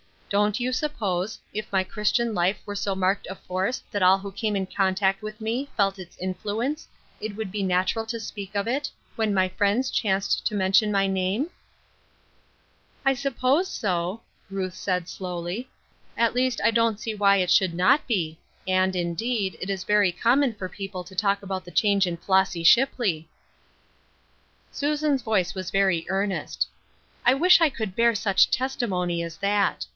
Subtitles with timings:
[0.29, 4.31] Don't you suppose, if my Christian life were so marked a force that all who
[4.31, 6.87] came in contact with me, felt its influence,
[7.19, 11.05] it would be natural to speak of it, when my friends chanced to mention my
[11.05, 11.49] name?""
[13.05, 15.69] I suppose so," Ruth said, slowly."
[16.25, 20.13] At least I don't see why it should not be; and, indeed, it is very
[20.13, 23.25] common for people to talk about the change in Flossy Sliipley."
[24.71, 26.67] Susan's voice was very earnest."
[27.25, 29.85] I wish I could bear such testimony as that.